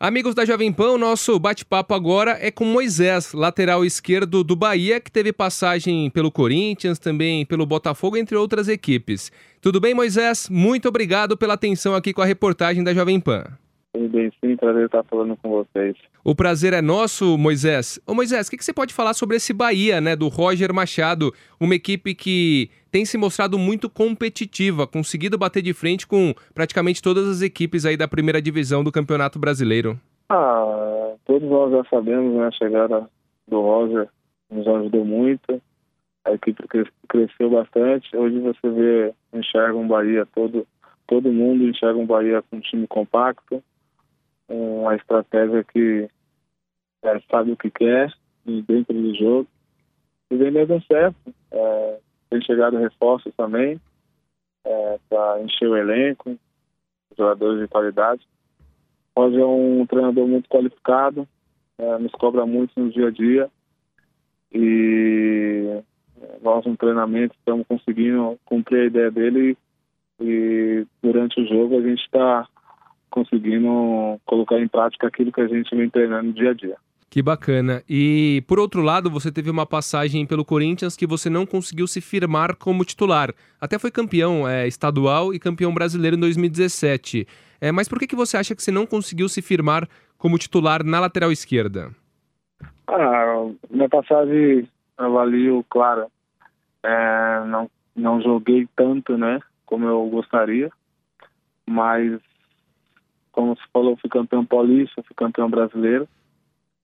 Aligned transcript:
Amigos 0.00 0.32
da 0.32 0.44
Jovem 0.44 0.72
Pan, 0.72 0.92
o 0.92 0.98
nosso 0.98 1.36
bate-papo 1.40 1.92
agora 1.92 2.38
é 2.40 2.52
com 2.52 2.64
Moisés, 2.64 3.32
lateral 3.32 3.84
esquerdo 3.84 4.44
do 4.44 4.54
Bahia, 4.54 5.00
que 5.00 5.10
teve 5.10 5.32
passagem 5.32 6.08
pelo 6.10 6.30
Corinthians, 6.30 7.00
também 7.00 7.44
pelo 7.44 7.66
Botafogo, 7.66 8.16
entre 8.16 8.36
outras 8.36 8.68
equipes. 8.68 9.32
Tudo 9.60 9.80
bem, 9.80 9.94
Moisés? 9.94 10.48
Muito 10.48 10.86
obrigado 10.88 11.36
pela 11.36 11.54
atenção 11.54 11.96
aqui 11.96 12.12
com 12.12 12.22
a 12.22 12.24
reportagem 12.24 12.84
da 12.84 12.94
Jovem 12.94 13.18
Pan. 13.18 13.58
Sim, 13.94 14.56
prazer 14.56 14.86
estar 14.86 15.02
falando 15.04 15.36
com 15.36 15.48
vocês. 15.48 15.96
O 16.22 16.34
prazer 16.34 16.72
é 16.72 16.82
nosso, 16.82 17.38
Moisés. 17.38 17.98
Ô 18.06 18.14
Moisés, 18.14 18.46
o 18.46 18.50
que, 18.50 18.56
que 18.56 18.64
você 18.64 18.72
pode 18.72 18.92
falar 18.92 19.14
sobre 19.14 19.36
esse 19.36 19.52
Bahia, 19.52 20.00
né, 20.00 20.14
do 20.14 20.28
Roger 20.28 20.72
Machado, 20.72 21.32
uma 21.58 21.74
equipe 21.74 22.14
que 22.14 22.70
tem 22.90 23.04
se 23.04 23.16
mostrado 23.16 23.58
muito 23.58 23.88
competitiva, 23.88 24.86
conseguido 24.86 25.38
bater 25.38 25.62
de 25.62 25.72
frente 25.72 26.06
com 26.06 26.34
praticamente 26.54 27.02
todas 27.02 27.26
as 27.26 27.42
equipes 27.42 27.84
aí 27.84 27.96
da 27.96 28.06
primeira 28.06 28.42
divisão 28.42 28.84
do 28.84 28.92
Campeonato 28.92 29.38
Brasileiro? 29.38 29.98
Ah, 30.28 31.14
todos 31.24 31.48
nós 31.48 31.72
já 31.72 31.84
sabemos, 31.88 32.34
né, 32.34 32.46
a 32.46 32.52
chegada 32.52 33.08
do 33.46 33.60
Roger 33.60 34.08
nos 34.50 34.66
ajudou 34.66 35.04
muito, 35.04 35.60
a 36.24 36.32
equipe 36.32 36.62
cresceu 37.08 37.50
bastante, 37.50 38.14
hoje 38.14 38.38
você 38.38 38.70
vê, 38.70 39.14
enxerga 39.32 39.76
um 39.76 39.88
Bahia 39.88 40.26
todo, 40.34 40.66
todo 41.06 41.32
mundo 41.32 41.64
enxerga 41.64 41.98
um 41.98 42.06
Bahia 42.06 42.42
com 42.42 42.56
um 42.56 42.60
time 42.60 42.86
compacto, 42.86 43.62
uma 44.48 44.94
estratégia 44.96 45.62
que 45.64 46.08
é, 47.02 47.20
sabe 47.30 47.52
o 47.52 47.56
que 47.56 47.70
quer 47.70 48.12
dentro 48.44 48.94
do 48.94 49.14
jogo. 49.14 49.48
E 50.30 50.36
vem 50.36 50.52
dando 50.52 50.82
certo. 50.84 51.34
É, 51.50 51.98
tem 52.30 52.42
chegado 52.42 52.78
reforços 52.78 53.32
também 53.36 53.80
é, 54.64 54.98
para 55.08 55.42
encher 55.42 55.68
o 55.68 55.76
elenco, 55.76 56.36
jogadores 57.16 57.60
de 57.60 57.68
qualidade. 57.68 58.26
Hoje 59.14 59.40
é 59.40 59.46
um 59.46 59.84
treinador 59.86 60.26
muito 60.28 60.48
qualificado, 60.48 61.26
é, 61.78 61.98
nos 61.98 62.12
cobra 62.12 62.46
muito 62.46 62.78
no 62.78 62.90
dia 62.90 63.08
a 63.08 63.10
dia. 63.10 63.50
E 64.52 65.82
nós 66.42 66.64
no 66.64 66.76
treinamento 66.76 67.34
estamos 67.38 67.66
conseguindo 67.66 68.38
cumprir 68.44 68.82
a 68.82 68.86
ideia 68.86 69.10
dele 69.10 69.56
e 70.20 70.86
durante 71.02 71.40
o 71.40 71.46
jogo 71.46 71.78
a 71.78 71.82
gente 71.82 72.02
está 72.02 72.48
conseguindo 73.10 74.20
colocar 74.24 74.58
em 74.58 74.68
prática 74.68 75.06
aquilo 75.06 75.32
que 75.32 75.40
a 75.40 75.48
gente 75.48 75.74
vem 75.74 75.90
treinando 75.90 76.28
no 76.28 76.32
dia 76.32 76.50
a 76.50 76.54
dia. 76.54 76.76
Que 77.10 77.22
bacana. 77.22 77.82
E 77.88 78.42
por 78.46 78.58
outro 78.58 78.82
lado, 78.82 79.10
você 79.10 79.32
teve 79.32 79.50
uma 79.50 79.64
passagem 79.64 80.26
pelo 80.26 80.44
Corinthians 80.44 80.96
que 80.96 81.06
você 81.06 81.30
não 81.30 81.46
conseguiu 81.46 81.86
se 81.86 82.00
firmar 82.00 82.54
como 82.56 82.84
titular. 82.84 83.32
Até 83.58 83.78
foi 83.78 83.90
campeão 83.90 84.46
é, 84.46 84.66
estadual 84.66 85.32
e 85.32 85.38
campeão 85.38 85.72
brasileiro 85.72 86.16
em 86.16 86.20
2017. 86.20 87.26
É, 87.60 87.72
mas 87.72 87.88
por 87.88 87.98
que, 87.98 88.06
que 88.06 88.16
você 88.16 88.36
acha 88.36 88.54
que 88.54 88.62
você 88.62 88.70
não 88.70 88.86
conseguiu 88.86 89.28
se 89.28 89.40
firmar 89.40 89.88
como 90.18 90.38
titular 90.38 90.84
na 90.84 91.00
lateral 91.00 91.32
esquerda? 91.32 91.90
Ah, 92.86 93.46
minha 93.70 93.88
passagem 93.88 94.68
avalio, 94.96 95.64
claro, 95.70 96.06
é, 96.82 97.44
não, 97.46 97.70
não 97.94 98.20
joguei 98.20 98.68
tanto, 98.74 99.16
né, 99.16 99.40
como 99.64 99.86
eu 99.86 100.06
gostaria, 100.08 100.70
mas 101.66 102.18
como 103.38 103.54
você 103.54 103.62
falou, 103.72 103.96
fui 103.96 104.10
campeão 104.10 104.44
paulista, 104.44 105.00
fui 105.04 105.14
campeão 105.14 105.48
brasileiro. 105.48 106.08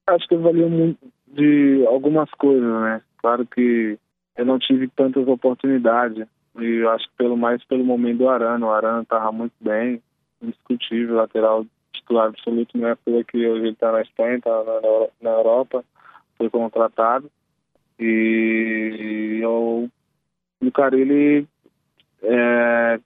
Acho 0.07 0.29
que 0.29 0.37
valeu 0.37 0.71
muito 0.71 1.01
de 1.27 1.85
algumas 1.89 2.31
coisas, 2.31 2.63
né? 2.81 3.03
Claro 3.19 3.45
que 3.45 3.99
eu 4.37 4.47
não 4.47 4.57
tive 4.61 4.87
tantas 4.87 5.27
oportunidades. 5.27 6.29
E 6.61 6.65
eu 6.65 6.91
acho 6.91 7.09
que 7.09 7.17
pelo 7.17 7.37
mais 7.37 7.65
pelo 7.65 7.85
momento 7.85 8.19
do 8.19 8.29
Arana. 8.29 8.65
O 8.65 8.71
Arana 8.71 9.03
estava 9.03 9.33
muito 9.33 9.55
bem, 9.61 10.01
indiscutível, 10.41 11.17
lateral 11.17 11.67
titular 11.93 12.29
absoluto, 12.29 12.79
não 12.79 12.89
é 12.89 12.95
porque 12.95 13.25
que 13.25 13.49
hoje 13.49 13.63
ele 13.63 13.71
está 13.71 13.91
na 13.91 14.03
Espanha, 14.03 14.37
está 14.37 14.51
na, 14.51 15.09
na 15.23 15.31
Europa, 15.31 15.85
foi 16.39 16.49
contratado. 16.51 17.29
E 17.99 19.41
eu, 19.43 19.91
o 20.61 20.71
Carilli 20.71 21.49
é, 22.23 23.01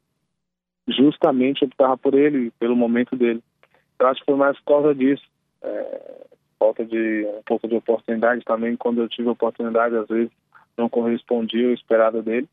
justamente 0.88 1.65
optava 1.65 1.97
por 1.97 2.15
ele, 2.15 2.50
pelo 2.59 2.76
momento 2.76 3.16
dele. 3.16 3.43
Eu 3.99 4.06
acho 4.06 4.21
que 4.21 4.26
foi 4.26 4.37
mais 4.37 4.56
por 4.60 4.65
causa 4.65 4.94
disso. 4.94 5.25
É, 5.62 6.26
falta 6.59 6.84
de 6.84 7.26
um 7.38 7.43
pouco 7.44 7.69
de 7.69 7.76
oportunidade 7.76 8.44
também. 8.44 8.76
Quando 8.76 9.00
eu 9.00 9.09
tive 9.09 9.28
oportunidade, 9.28 9.97
às 9.97 10.09
vezes 10.09 10.31
não 10.76 10.88
correspondia 10.88 11.66
ao 11.66 11.75
esperado 11.75 12.22
dele. 12.22 12.49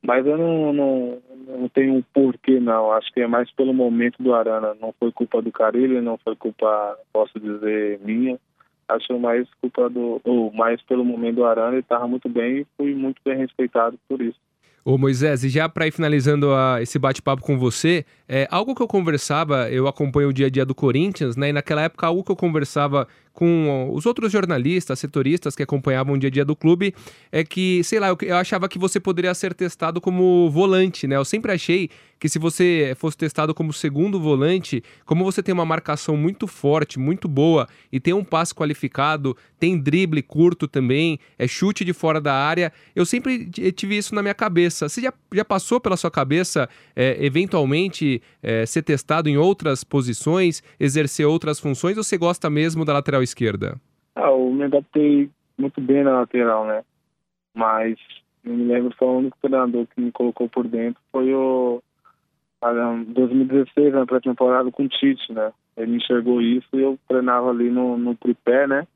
Mas 0.00 0.24
eu 0.24 0.38
não, 0.38 0.72
não, 0.72 1.18
não 1.48 1.68
tenho 1.68 1.94
um 1.94 2.02
porquê, 2.14 2.60
não. 2.60 2.92
Acho 2.92 3.12
que 3.12 3.20
é 3.20 3.26
mais 3.26 3.50
pelo 3.50 3.74
momento 3.74 4.22
do 4.22 4.32
Arana. 4.32 4.76
Não 4.80 4.94
foi 4.98 5.10
culpa 5.10 5.42
do 5.42 5.50
Carilho, 5.50 6.00
não 6.00 6.16
foi 6.18 6.36
culpa, 6.36 6.96
posso 7.12 7.38
dizer, 7.40 7.98
minha. 8.00 8.38
Acho 8.88 9.18
mais 9.18 9.46
culpa 9.60 9.90
do. 9.90 10.20
ou 10.24 10.52
mais 10.52 10.80
pelo 10.82 11.04
momento 11.04 11.36
do 11.36 11.44
Arana. 11.44 11.72
Ele 11.72 11.80
estava 11.80 12.06
muito 12.06 12.28
bem 12.28 12.58
e 12.58 12.66
fui 12.76 12.94
muito 12.94 13.20
bem 13.24 13.36
respeitado 13.36 13.98
por 14.08 14.22
isso. 14.22 14.38
Ô 14.84 14.96
Moisés, 14.96 15.44
e 15.44 15.48
já 15.48 15.68
para 15.68 15.86
ir 15.86 15.90
finalizando 15.90 16.52
a, 16.52 16.80
esse 16.80 16.98
bate-papo 16.98 17.42
com 17.42 17.58
você, 17.58 18.04
é, 18.28 18.48
algo 18.50 18.74
que 18.74 18.82
eu 18.82 18.88
conversava, 18.88 19.68
eu 19.70 19.86
acompanho 19.86 20.30
o 20.30 20.32
dia 20.32 20.46
a 20.46 20.50
dia 20.50 20.64
do 20.64 20.74
Corinthians, 20.74 21.36
né? 21.36 21.50
E 21.50 21.52
naquela 21.52 21.82
época, 21.82 22.06
algo 22.06 22.24
que 22.24 22.32
eu 22.32 22.36
conversava 22.36 23.06
com 23.38 23.88
os 23.92 24.04
outros 24.04 24.32
jornalistas, 24.32 24.98
setoristas 24.98 25.54
que 25.54 25.62
acompanhavam 25.62 26.14
o 26.14 26.18
dia 26.18 26.26
a 26.26 26.30
dia 26.30 26.44
do 26.44 26.56
clube, 26.56 26.92
é 27.30 27.44
que, 27.44 27.84
sei 27.84 28.00
lá, 28.00 28.08
eu, 28.08 28.18
eu 28.22 28.34
achava 28.34 28.68
que 28.68 28.80
você 28.80 28.98
poderia 28.98 29.32
ser 29.32 29.54
testado 29.54 30.00
como 30.00 30.50
volante, 30.50 31.06
né? 31.06 31.14
Eu 31.14 31.24
sempre 31.24 31.52
achei 31.52 31.88
que 32.18 32.28
se 32.28 32.38
você 32.38 32.94
fosse 32.98 33.16
testado 33.16 33.54
como 33.54 33.72
segundo 33.72 34.20
volante, 34.20 34.82
como 35.04 35.24
você 35.24 35.42
tem 35.42 35.52
uma 35.52 35.64
marcação 35.64 36.16
muito 36.16 36.46
forte, 36.46 36.98
muito 36.98 37.28
boa 37.28 37.68
e 37.92 38.00
tem 38.00 38.12
um 38.12 38.24
passe 38.24 38.54
qualificado, 38.54 39.36
tem 39.58 39.78
drible 39.78 40.22
curto 40.22 40.66
também, 40.66 41.18
é 41.38 41.46
chute 41.46 41.84
de 41.84 41.92
fora 41.92 42.20
da 42.20 42.34
área, 42.34 42.72
eu 42.94 43.06
sempre 43.06 43.46
tive 43.72 43.96
isso 43.96 44.14
na 44.14 44.22
minha 44.22 44.34
cabeça. 44.34 44.88
Você 44.88 45.00
já, 45.00 45.12
já 45.32 45.44
passou 45.44 45.80
pela 45.80 45.96
sua 45.96 46.10
cabeça, 46.10 46.68
é, 46.94 47.24
eventualmente, 47.24 48.20
é, 48.42 48.66
ser 48.66 48.82
testado 48.82 49.28
em 49.28 49.36
outras 49.36 49.84
posições, 49.84 50.62
exercer 50.78 51.26
outras 51.26 51.60
funções, 51.60 51.96
ou 51.96 52.02
você 52.02 52.16
gosta 52.16 52.50
mesmo 52.50 52.84
da 52.84 52.92
lateral 52.92 53.22
esquerda? 53.28 53.80
Ah, 54.14 54.30
eu 54.30 54.50
me 54.50 54.64
adaptei 54.64 55.30
muito 55.56 55.80
bem 55.80 56.02
na 56.02 56.20
lateral, 56.20 56.66
né? 56.66 56.82
Mas 57.54 57.98
eu 58.44 58.54
me 58.54 58.64
lembro 58.64 58.94
só 58.98 59.06
o 59.06 59.18
único 59.18 59.36
treinador 59.40 59.86
que 59.86 60.00
me 60.00 60.12
colocou 60.12 60.48
por 60.48 60.66
dentro 60.66 61.00
foi 61.12 61.32
o 61.34 61.82
2016, 62.60 63.92
na 63.92 64.06
pré-temporada 64.06 64.70
com 64.70 64.84
o 64.84 64.88
Tite, 64.88 65.32
né? 65.32 65.52
Ele 65.76 65.96
enxergou 65.96 66.42
isso 66.42 66.68
e 66.72 66.80
eu 66.80 66.98
treinava 67.08 67.50
ali 67.50 67.70
no, 67.70 67.96
no 67.96 68.16
tripé, 68.16 68.66
né? 68.66 68.86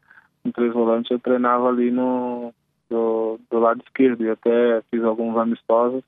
No 0.44 0.52
três 0.52 0.72
volantes 0.72 1.10
eu 1.10 1.20
treinava 1.20 1.68
ali 1.68 1.90
no 1.90 2.52
do, 2.90 3.38
do 3.50 3.58
lado 3.58 3.82
esquerdo 3.86 4.24
e 4.24 4.30
até 4.30 4.82
fiz 4.90 5.02
alguns 5.02 5.36
amistosos 5.36 6.02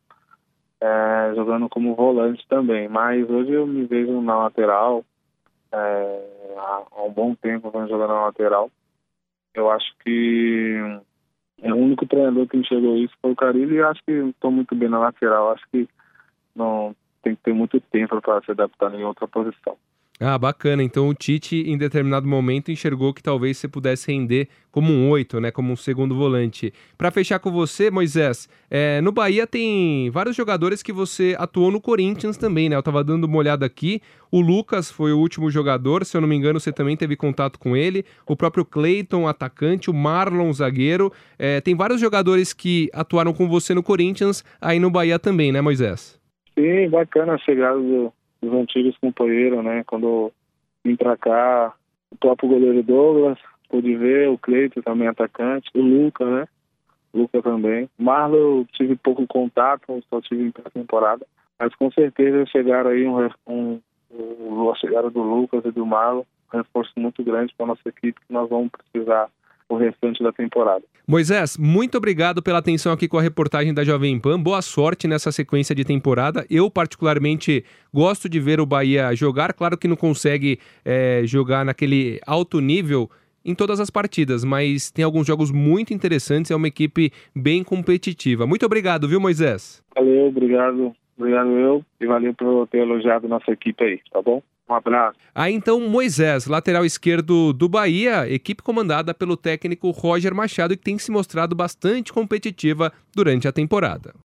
é, 0.80 1.32
jogando 1.34 1.68
como 1.68 1.94
volante 1.94 2.44
também. 2.48 2.88
Mas 2.88 3.28
hoje 3.28 3.52
eu 3.52 3.66
me 3.66 3.84
vejo 3.86 4.20
na 4.20 4.36
lateral, 4.36 5.04
é, 5.74 6.54
há 6.56 7.02
um 7.02 7.12
bom 7.12 7.34
tempo 7.34 7.70
vamos 7.70 7.90
jogar 7.90 8.08
na 8.08 8.26
lateral. 8.26 8.70
Eu 9.54 9.70
acho 9.70 9.86
que 10.02 11.00
é 11.62 11.72
o 11.72 11.76
único 11.76 12.06
treinador 12.06 12.46
que 12.48 12.56
enxergou 12.56 12.96
isso 12.96 13.14
foi 13.20 13.32
o 13.32 13.36
Carilho 13.36 13.74
e 13.74 13.82
acho 13.82 14.02
que 14.04 14.12
estou 14.12 14.50
muito 14.50 14.74
bem 14.74 14.88
na 14.88 14.98
lateral. 14.98 15.52
Acho 15.52 15.64
que 15.70 15.88
não 16.54 16.94
tem 17.22 17.34
que 17.34 17.42
ter 17.42 17.54
muito 17.54 17.80
tempo 17.80 18.20
para 18.20 18.42
se 18.42 18.50
adaptar 18.50 18.94
em 18.94 19.04
outra 19.04 19.26
posição. 19.26 19.76
Ah, 20.20 20.38
bacana. 20.38 20.82
Então 20.82 21.08
o 21.08 21.14
Tite, 21.14 21.56
em 21.66 21.76
determinado 21.76 22.26
momento, 22.26 22.70
enxergou 22.70 23.12
que 23.12 23.22
talvez 23.22 23.58
você 23.58 23.66
pudesse 23.66 24.12
render 24.12 24.48
como 24.70 24.92
um 24.92 25.10
oito, 25.10 25.40
né? 25.40 25.50
Como 25.50 25.72
um 25.72 25.76
segundo 25.76 26.14
volante. 26.14 26.72
Para 26.96 27.10
fechar 27.10 27.40
com 27.40 27.50
você, 27.50 27.90
Moisés, 27.90 28.48
é, 28.70 29.00
no 29.00 29.10
Bahia 29.10 29.44
tem 29.44 30.08
vários 30.10 30.36
jogadores 30.36 30.84
que 30.84 30.92
você 30.92 31.34
atuou 31.36 31.70
no 31.72 31.80
Corinthians 31.80 32.36
também, 32.36 32.68
né? 32.68 32.76
Eu 32.76 32.82
tava 32.82 33.02
dando 33.02 33.24
uma 33.24 33.38
olhada 33.38 33.66
aqui. 33.66 34.00
O 34.30 34.40
Lucas 34.40 34.88
foi 34.88 35.12
o 35.12 35.18
último 35.18 35.50
jogador, 35.50 36.04
se 36.04 36.16
eu 36.16 36.20
não 36.20 36.28
me 36.28 36.36
engano, 36.36 36.60
você 36.60 36.72
também 36.72 36.96
teve 36.96 37.16
contato 37.16 37.58
com 37.58 37.76
ele. 37.76 38.04
O 38.24 38.36
próprio 38.36 38.64
Cleiton, 38.64 39.26
atacante, 39.26 39.90
o 39.90 39.94
Marlon, 39.94 40.52
zagueiro. 40.52 41.12
É, 41.36 41.60
tem 41.60 41.74
vários 41.74 42.00
jogadores 42.00 42.52
que 42.52 42.88
atuaram 42.92 43.32
com 43.32 43.48
você 43.48 43.74
no 43.74 43.82
Corinthians, 43.82 44.44
aí 44.60 44.78
no 44.78 44.90
Bahia 44.90 45.18
também, 45.18 45.50
né, 45.50 45.60
Moisés? 45.60 46.20
Sim, 46.56 46.88
bacana 46.88 47.34
a 47.34 47.38
chegada 47.38 47.78
do 47.78 48.12
os 48.46 48.52
antigos 48.52 48.96
companheiros, 48.98 49.64
né? 49.64 49.82
Quando 49.84 50.32
vim 50.84 50.96
pra 50.96 51.16
cá, 51.16 51.74
o 52.10 52.16
próprio 52.16 52.48
goleiro 52.48 52.82
Douglas, 52.82 53.38
pude 53.68 53.96
ver, 53.96 54.28
o 54.28 54.38
Cleito 54.38 54.82
também 54.82 55.08
atacante, 55.08 55.70
o 55.74 55.80
Luca, 55.80 56.24
né? 56.24 56.48
Luca 57.12 57.40
também. 57.42 57.88
Marlon 57.98 58.64
tive 58.72 58.96
pouco 58.96 59.26
contato, 59.26 60.02
só 60.10 60.20
tive 60.20 60.44
em 60.44 60.50
pré-temporada. 60.50 61.26
Mas 61.58 61.74
com 61.76 61.90
certeza 61.92 62.44
chegaram 62.46 62.90
aí 62.90 63.06
um, 63.06 63.30
um, 63.46 63.80
um, 64.10 64.70
a 64.70 64.74
chegada 64.74 65.08
do 65.10 65.22
Lucas 65.22 65.64
e 65.64 65.70
do 65.70 65.86
Marlon, 65.86 66.24
um 66.52 66.56
reforço 66.56 66.92
muito 66.96 67.22
grande 67.22 67.54
para 67.56 67.66
nossa 67.66 67.88
equipe 67.88 68.20
que 68.20 68.32
nós 68.32 68.48
vamos 68.48 68.70
precisar 68.70 69.28
o 69.68 69.76
restante 69.76 70.22
da 70.22 70.32
temporada. 70.32 70.82
Moisés, 71.06 71.56
muito 71.58 71.98
obrigado 71.98 72.42
pela 72.42 72.58
atenção 72.58 72.92
aqui 72.92 73.08
com 73.08 73.18
a 73.18 73.22
reportagem 73.22 73.74
da 73.74 73.84
Jovem 73.84 74.18
Pan. 74.18 74.40
Boa 74.40 74.62
sorte 74.62 75.06
nessa 75.06 75.30
sequência 75.30 75.74
de 75.74 75.84
temporada. 75.84 76.46
Eu, 76.48 76.70
particularmente, 76.70 77.64
gosto 77.92 78.28
de 78.28 78.40
ver 78.40 78.60
o 78.60 78.66
Bahia 78.66 79.14
jogar. 79.14 79.52
Claro 79.52 79.76
que 79.76 79.88
não 79.88 79.96
consegue 79.96 80.58
é, 80.84 81.22
jogar 81.24 81.64
naquele 81.64 82.20
alto 82.26 82.60
nível 82.60 83.10
em 83.44 83.54
todas 83.54 83.78
as 83.78 83.90
partidas, 83.90 84.42
mas 84.42 84.90
tem 84.90 85.04
alguns 85.04 85.26
jogos 85.26 85.50
muito 85.50 85.92
interessantes. 85.92 86.50
É 86.50 86.56
uma 86.56 86.68
equipe 86.68 87.12
bem 87.34 87.62
competitiva. 87.62 88.46
Muito 88.46 88.64
obrigado, 88.64 89.06
viu, 89.06 89.20
Moisés? 89.20 89.82
Valeu, 89.94 90.26
obrigado. 90.28 90.94
Obrigado 91.16 91.50
eu 91.50 91.84
e 92.00 92.06
valeu 92.06 92.34
por 92.34 92.66
ter 92.68 92.78
elogiado 92.78 93.28
nossa 93.28 93.50
equipe 93.52 93.84
aí, 93.84 94.00
tá 94.10 94.20
bom? 94.20 94.42
Um 94.68 94.74
abraço. 94.74 95.18
Aí 95.34 95.52
então 95.52 95.78
Moisés, 95.80 96.46
lateral 96.46 96.84
esquerdo 96.84 97.52
do 97.52 97.68
Bahia, 97.68 98.28
equipe 98.30 98.62
comandada 98.62 99.12
pelo 99.12 99.36
técnico 99.36 99.90
Roger 99.90 100.34
Machado, 100.34 100.76
que 100.76 100.82
tem 100.82 100.98
se 100.98 101.10
mostrado 101.10 101.54
bastante 101.54 102.12
competitiva 102.12 102.92
durante 103.14 103.46
a 103.46 103.52
temporada. 103.52 104.14